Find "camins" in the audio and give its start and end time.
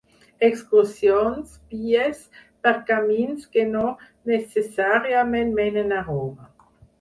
2.87-3.45